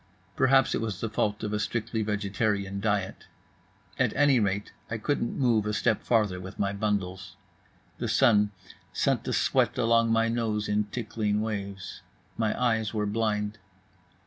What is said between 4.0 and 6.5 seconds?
any rate, I couldn't move a step farther